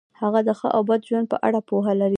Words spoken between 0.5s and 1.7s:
ښه او بد ژوند په اړه